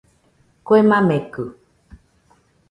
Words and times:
Kue 0.65 0.79
makekɨ 0.89 1.43